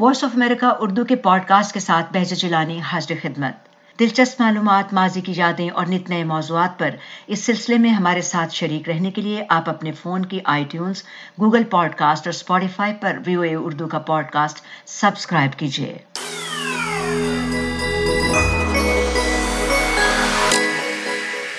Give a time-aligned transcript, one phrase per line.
[0.00, 3.68] Voice of America Urdu کے pod cost کے ساتھ بحج جلانی حاضر خدمت۔
[4.00, 6.90] دلچسپ معلومات، ماضی کی یادیں اور نت نئے موضوعات پر
[7.26, 11.02] اس سلسلے میں ہمارے ساتھ شریک رہنے کے لیے آپ اپنے فون کی iTunes
[11.40, 15.98] Google podcast اور اسپوٹیفائی پر ویو اے اردو کا پوڈ کاسٹ سبسکرائب کیجیے۔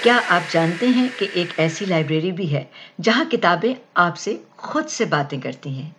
[0.03, 2.63] کیا آپ جانتے ہیں کہ ایک ایسی لائبریری بھی ہے
[3.01, 5.89] جہاں کتابیں آپ سے خود سے باتیں کرتی ہیں؟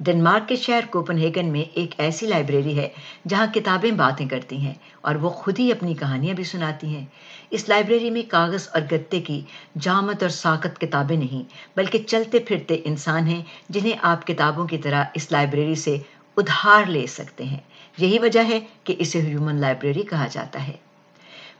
[0.00, 2.88] ڈنمارک کے شہر کوپن ہیگن میں ایک ایسی لائبریری ہے
[3.28, 7.04] جہاں کتابیں باتیں کرتی ہیں اور وہ خود ہی اپنی کہانیاں بھی سناتی ہیں۔
[7.50, 9.40] اس لائبریری میں کاغذ اور گتے کی
[9.80, 11.42] جامت اور ساکت کتابیں نہیں
[11.76, 15.98] بلکہ چلتے پھرتے انسان ہیں جنہیں آپ کتابوں کی طرح اس لائبریری سے
[16.36, 17.60] ادھار لے سکتے ہیں۔
[17.98, 20.87] یہی وجہ ہے کہ اسے ہیومن لائبریری کہا جاتا ہے۔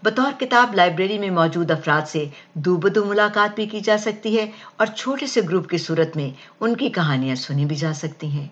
[0.02, 4.50] بطور کتاب لائبریری میں موجود افراد سے دو بدو ملاقات بھی کی جا سکتی ہے
[4.76, 6.30] اور چھوٹے سے گروپ کی صورت میں
[6.60, 8.46] ان کی کہانیاں سنی بھی جا سکتی ہیں۔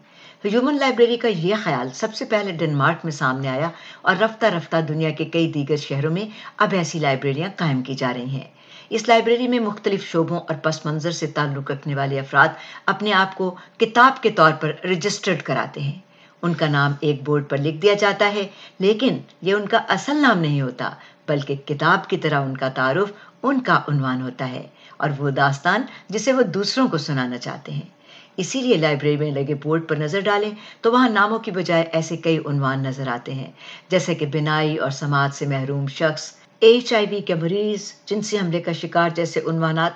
[0.45, 3.71] ہیومن لائبریری کا یہ خیال سب سے پہلے ڈنمارک میں سامنے آیا
[4.03, 6.25] اور رفتہ رفتہ دنیا کے کئی دیگر شہروں میں
[6.57, 8.49] اب ایسی لائبریریاں قائم کی جا رہی ہیں۔
[8.91, 12.49] اس لائبریری میں مختلف شعبوں اور پس منظر سے تعلق رکھنے والے افراد
[12.87, 16.06] اپنے آپ کو کتاب کے طور پر رجسٹرڈ کراتے ہیں۔
[16.47, 18.47] ان کا نام ایک بورڈ پر لکھ دیا جاتا ہے،
[18.81, 20.91] لیکن یہ ان کا اصل نام نہیں ہوتا،
[21.29, 24.67] بلکہ کتاب کی طرح ان کا تعارف ان کا عنوان ہوتا ہے،
[24.97, 27.89] اور وہ داستان جسے وہ دوسروں کو سنانا چاہتے ہیں۔
[28.37, 32.17] اسی لیے لائبریری میں لگے بورڈ پر نظر ڈالیں تو وہاں ناموں کی بجائے ایسے
[32.17, 33.51] کئی عنوان نظر آتے ہیں،
[33.91, 38.61] جیسے کہ بنائی اور سماج سے محروم شخص، ایچ آئی وی کے مریض جنسی حملے
[38.61, 39.93] کا شکار جیسے عنوانات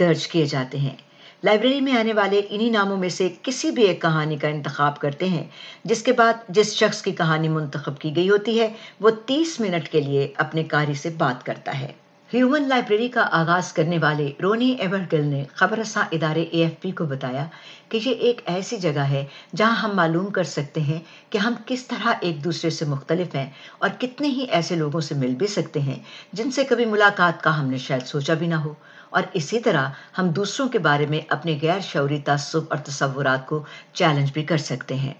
[0.00, 0.96] درج کیے جاتے ہیں۔
[1.44, 5.28] لائبریری میں آنے والے انہی ناموں میں سے کسی بھی ایک کہانی کا انتخاب کرتے
[5.28, 5.44] ہیں،
[5.84, 9.88] جس کے بعد جس شخص کی کہانی منتخب کی گئی ہوتی ہے، وہ تیس منٹ
[9.88, 11.92] کے لیے اپنے کاری سے بات کرتا ہے۔
[12.34, 16.90] ہیومن لائبریری کا آغاز کرنے والے رونی ایورگل نے خبر رساں ادارے اے ایف پی
[16.90, 17.46] کو بتایا
[17.88, 19.24] کہ یہ ایک ایسی جگہ ہے
[19.56, 20.98] جہاں ہم معلوم کر سکتے ہیں
[21.30, 25.14] کہ ہم کس طرح ایک دوسرے سے مختلف ہیں اور کتنے ہی ایسے لوگوں سے
[25.14, 25.98] مل بھی سکتے ہیں
[26.32, 28.74] جن سے کبھی ملاقات کا ہم نے شاید سوچا بھی نہ ہو۔
[29.14, 29.88] اور اسی طرح
[30.18, 34.56] ہم دوسروں کے بارے میں اپنے غیر شعوری تعصب اور تصورات کو چیلنج بھی کر
[34.56, 35.14] سکتے ہیں۔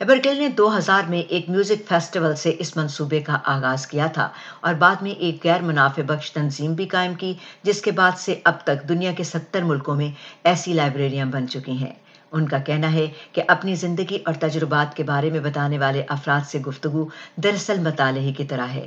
[0.00, 4.28] ایبرگل نے دو ہزار میں ایک میوزک فیسٹیول سے اس منصوبے کا آغاز کیا تھا
[4.60, 8.40] اور بعد میں ایک غیر منافع بخش تنظیم بھی قائم کی، جس کے بعد سے
[8.44, 10.10] اب تک دنیا کے ستر ملکوں میں
[10.44, 11.92] ایسی لائبریریاں بن چکی ہیں۔
[12.32, 16.46] ان کا کہنا ہے کہ اپنی زندگی اور تجربات کے بارے میں بتانے والے افراد
[16.46, 18.86] سے گفتگو دراصل مطالعے کی طرح ہے۔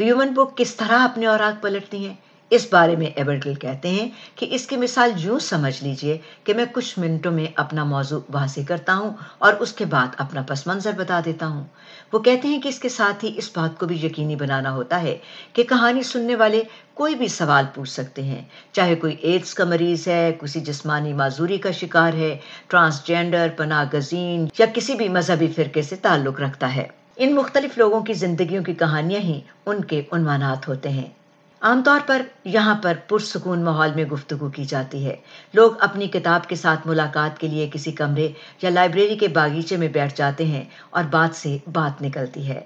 [0.00, 2.14] ہیومن بک کس طرح اپنے اوراق پلٹتی ہیں
[2.52, 6.64] اس بارے میں ایبرگل کہتے ہیں کہ اس کی مثال یوں سمجھ لیجیے کہ میں
[6.72, 10.92] کچھ منٹوں میں اپنا موضوع واضح کرتا ہوں اور اس کے بعد اپنا پس منظر
[10.96, 11.64] بتا دیتا ہوں۔
[12.12, 15.02] وہ کہتے ہیں کہ اس کے ساتھ ہی اس بات کو بھی یقینی بنانا ہوتا
[15.02, 15.18] ہے
[15.52, 16.62] کہ کہانی سننے والے
[16.94, 18.42] کوئی بھی سوال پوچھ سکتے ہیں۔
[18.72, 24.46] چاہے کوئی ایڈس کا مریض ہے، کسی جسمانی معذوری کا شکار ہے، ٹرانسجینڈر، پناہ گزین
[24.58, 26.86] یا کسی بھی مذہبی فرقے سے تعلق رکھتا ہے۔
[27.16, 31.21] ان مختلف لوگوں کی زندگیوں کی کہانیاں ہی ان کے عنوانات ہوتے ہیں۔
[31.62, 35.16] عام طور پر یہاں پر پرسکون ماحول میں گفتگو کی جاتی ہے۔
[35.54, 39.88] لوگ اپنی کتاب کے ساتھ ملاقات کے لیے کسی کمرے یا لائبریری کے باغیچے میں
[39.88, 42.60] بیٹھ جاتے ہیں اور بات سے بات نکلتی ہے۔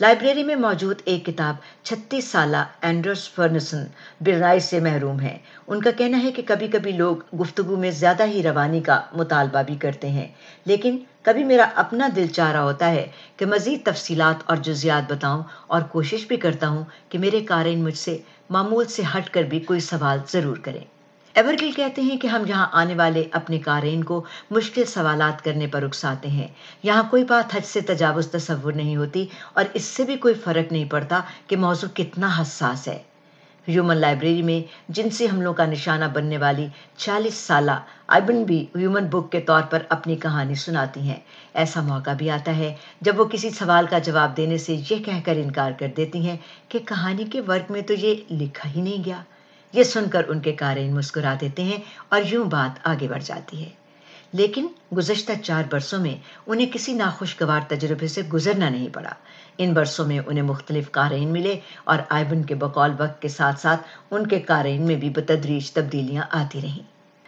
[0.00, 3.84] لائبریری میں موجود ایک کتاب، چھتیس سالہ اینڈرس فرنسن،
[4.20, 8.26] برائے سے محروم ہے۔ ان کا کہنا ہے کہ کبھی کبھی لوگ گفتگو میں زیادہ
[8.26, 10.28] ہی روانی کا مطالبہ بھی کرتے ہیں۔
[10.64, 13.06] لیکن کبھی میرا اپنا دل چاہ رہا ہوتا ہے
[13.36, 17.98] کہ مزید تفصیلات اور جزیات بتاؤں اور کوشش بھی کرتا ہوں کہ میرے کارن مجھ
[17.98, 18.18] سے
[18.50, 20.93] معمول سے ہٹ کر بھی کوئی سوال ضرور کریں۔
[21.34, 25.82] ایورگل کہتے ہیں کہ ہم یہاں آنے والے اپنے کارین کو مشکل سوالات کرنے پر
[25.82, 26.48] اکساتے ہیں۔
[26.82, 30.72] یہاں کوئی بات حج سے تجاوز تصور نہیں ہوتی اور اس سے بھی کوئی فرق
[30.72, 32.98] نہیں پڑتا کہ موضوع کتنا حساس ہے۔
[33.68, 39.32] ہیومن لائبریری میں جنسی حملوں کا نشانہ بننے والی چالیس سالہ آئبن بھی ہیومن بک
[39.32, 41.20] کے طور پر اپنی کہانی سناتی ہیں۔
[41.54, 45.20] ایسا موقع بھی آتا ہے جب وہ کسی سوال کا جواب دینے سے یہ کہہ
[45.24, 46.36] کر انکار کر دیتی ہیں
[46.68, 49.22] کہ کہانی کے ورک میں تو یہ لکھا ہی نہیں گیا۔
[49.74, 53.64] یہ سن کر ان کے کارین مسکرا دیتے ہیں اور یوں بات آگے بڑھ جاتی
[53.64, 53.68] ہے۔
[54.32, 59.10] لیکن گزشتہ چار برسوں میں انہیں کسی ناخوشگوار تجربے سے گزرنا نہیں پڑا۔
[59.58, 63.80] ان برسوں میں انہیں مختلف کارین ملے اور آئبن کے بقول وقت کے ساتھ ساتھ
[64.10, 66.82] ان کے کارین میں بھی بتدریج تبدیلیاں آتی رہیں۔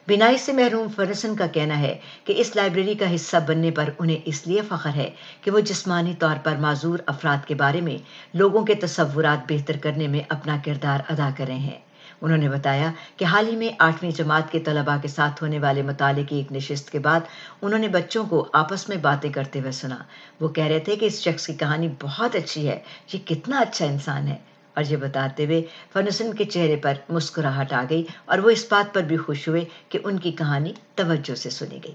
[0.07, 4.19] بینائی سے محروم فرسن کا کہنا ہے کہ اس لائبریری کا حصہ بننے پر انہیں
[4.25, 5.11] اس لیے فخر ہے
[5.41, 7.99] کہ وہ جسمانی طور پر معذور افراد کے بارے میں
[8.37, 11.79] لوگوں کے تصورات بہتر کرنے میں اپنا کردار ادا کر رہے ہیں۔
[12.23, 15.83] انہوں نے بتایا کہ حال ہی میں آٹھویں جماعت کے طلباء کے ساتھ ہونے والے
[15.83, 17.21] مطالعے کی ایک نشست کے بعد
[17.63, 19.97] انہوں نے بچوں کو آپس میں باتیں کرتے ہوئے سنا۔
[20.41, 22.79] وہ کہہ رہے تھے کہ اس شخص کی کہانی بہت اچھی ہے۔
[23.13, 24.37] یہ کتنا اچھا انسان ہے۔
[24.75, 28.95] اور یہ بتاتے ہوئے فنسن کے چہرے پر مسکراہٹ آ گئی اور وہ اس بات
[28.95, 31.95] پر بھی خوش ہوئے کہ ان کی کہانی توجہ سے سنی گئی۔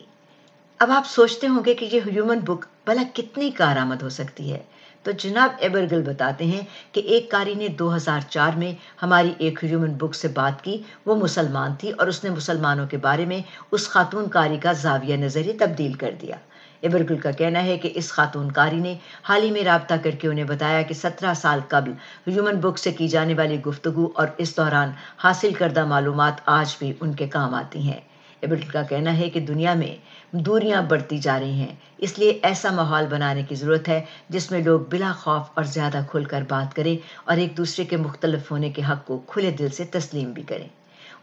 [0.80, 4.64] اب آپ سوچتے ہوں گے کہ یہ ہیومن بک بھلا کتنی کارآمد ہو سکتی ہے۔
[5.04, 6.62] تو جناب ایبرگل بتاتے ہیں
[6.92, 10.82] کہ ایک کاری نے دو ہزار چار میں ہماری ایک ہیومن بک سے بات کی،
[11.06, 15.16] وہ مسلمان تھی اور اس نے مسلمانوں کے بارے میں اس خاتون کاری کا زاویہ
[15.16, 16.36] نظری تبدیل کر دیا۔
[16.82, 20.28] ایبرگل کا کہنا ہے کہ اس خاتون کاری نے حال ہی میں رابطہ کر کے
[20.28, 21.92] انہیں بتایا کہ سترہ سال قبل
[22.28, 26.94] ہیومن بک سے کی جانے والی گفتگو اور اس دوران حاصل کردہ معلومات آج بھی
[27.02, 28.00] ان کے کام آتی ہیں۔
[28.42, 29.96] ایبرگل کا کہنا ہے کہ دنیا میں
[30.32, 34.64] دوریاں بڑھتی جا رہی ہیں۔ اس لیے ایسا ماحول بنانے کی ضرورت ہے جس میں
[34.64, 38.70] لوگ بلا خوف اور زیادہ کھل کر بات کریں اور ایک دوسرے کے مختلف ہونے
[38.70, 40.68] کے حق کو کھلے دل سے تسلیم بھی کریں۔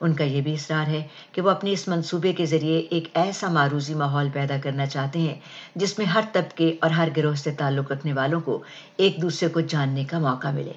[0.00, 3.48] ان کا یہ بھی اصرار ہے کہ وہ اپنے اس منصوبے کے ذریعے ایک ایسا
[3.48, 5.34] معروضی ماحول پیدا کرنا چاہتے ہیں
[5.76, 8.62] جس میں ہر طبقے اور ہر گروہ سے تعلق رکھنے والوں کو
[8.96, 10.72] ایک دوسرے کو جاننے کا موقع ملے۔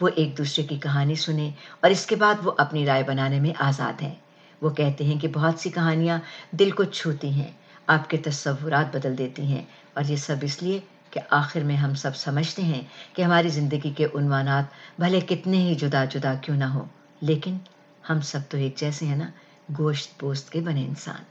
[0.00, 1.50] وہ ایک دوسرے کی کہانی سنیں
[1.80, 4.14] اور اس کے بعد وہ اپنی رائے بنانے میں آزاد ہیں۔
[4.60, 6.18] وہ کہتے ہیں کہ بہت سی کہانیاں
[6.50, 7.52] دل کو چھوتی ہیں،
[7.86, 9.64] آپ کے تصورات بدل دیتی ہیں۔
[9.94, 10.80] اور یہ سب اس لیے
[11.10, 12.82] کہ آخر میں ہم سب سمجھتے ہیں
[13.12, 14.64] کہ ہماری زندگی کے عنوانات
[14.98, 16.84] بھلے کتنے ہی جدا جدا کیوں نہ ہو
[17.20, 17.58] لیکن
[18.10, 19.30] ہم سب تو ایک جیسے ہیں نا،
[19.78, 21.24] گوشت پوست کے بنے انسان۔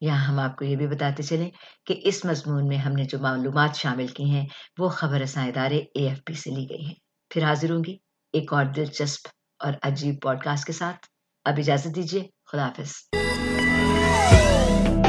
[0.00, 1.50] یہاں ہم آپ کو یہ بھی بتاتے چلیں
[1.86, 4.46] کہ اس مضمون میں ہم نے جو معلومات شامل کی ہیں،
[4.78, 6.94] وہ خبر رساں ادارے اے ایف پی سے لی گئی ہیں۔
[7.30, 7.96] پھر حاضر ہوں گی
[8.32, 9.28] ایک اور دلچسپ
[9.58, 11.06] اور عجیب پوڈ کاسٹ کے ساتھ۔
[11.44, 12.92] اب اجازت دیجیے خدا حافظ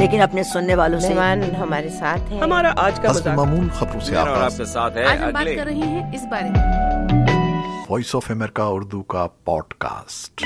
[0.00, 1.12] لیکن اپنے سننے والوں سے
[1.60, 5.32] ہمارے ساتھ ہیں۔ ہمارا آج کا معمول خبروں سے آپ کے ساتھ ہے آج ہم
[5.32, 6.62] بات کر رہے ہیں اس بارے میں۔
[7.90, 10.44] وائس آف امریکہ اردو کا پوڈ کاسٹ